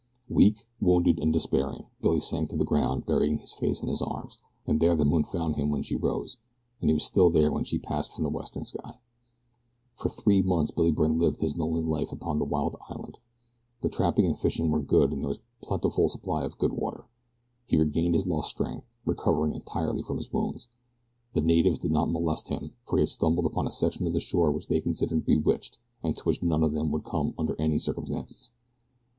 [0.29, 4.39] Weak, wounded, and despairing, Billy sank to the ground, burying his face in his arms,
[4.65, 6.37] and there the moon found him when she rose,
[6.81, 8.97] and he was still there when she passed from the western sky.
[9.95, 13.19] For three months Billy Byrne lived his lonely life upon the wild island.
[13.81, 17.05] The trapping and fishing were good and there was a plentiful supply of good water.
[17.67, 20.67] He regained his lost strength, recovering entirely from his wounds.
[21.33, 24.19] The natives did not molest him, for he had stumbled upon a section of the
[24.19, 27.77] shore which they considered bewitched and to which none of them would come under any
[27.77, 28.49] circumstances.